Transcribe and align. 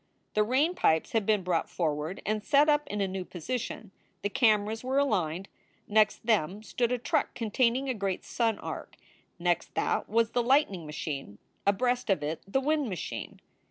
The 0.33 0.41
rain 0.43 0.73
pipes 0.73 1.11
had 1.11 1.27
been 1.27 1.43
brought 1.43 1.69
forward 1.69 2.23
and 2.25 2.43
set 2.43 2.67
up 2.67 2.87
in 2.87 3.01
a 3.01 3.07
new 3.07 3.23
position. 3.23 3.91
The 4.23 4.29
cameras 4.31 4.83
were 4.83 4.97
aligned. 4.97 5.47
Next 5.87 6.25
them 6.25 6.63
stood 6.63 6.91
a 6.91 6.97
truck 6.97 7.35
containing 7.35 7.87
a 7.87 7.93
great 7.93 8.25
sun 8.25 8.57
arc. 8.57 8.95
Next 9.37 9.75
that 9.75 10.09
was 10.09 10.31
the 10.31 10.41
light 10.41 10.71
ning 10.71 10.87
machine, 10.87 11.37
abreast 11.67 12.09
of 12.09 12.23
it 12.23 12.41
the 12.47 12.59
wind 12.59 12.89
machine. 12.89 13.41